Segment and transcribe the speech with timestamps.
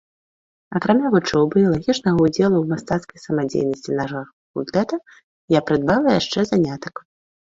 [0.77, 4.95] Акрамя вучобы і лагічнага ўдзелу ў мастацкай самадзейнасці нашага факультэта,
[5.57, 6.95] я прыдбала яшчэ занятак.